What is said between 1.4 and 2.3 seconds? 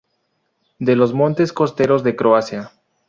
costeros de